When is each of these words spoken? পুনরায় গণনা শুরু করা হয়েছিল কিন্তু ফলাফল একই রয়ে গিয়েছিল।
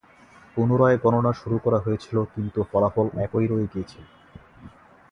পুনরায় 0.55 0.97
গণনা 0.97 1.31
শুরু 1.33 1.57
করা 1.57 1.79
হয়েছিল 1.79 2.17
কিন্তু 2.33 2.59
ফলাফল 2.71 3.07
একই 3.25 3.45
রয়ে 3.47 3.71
গিয়েছিল। 3.73 4.03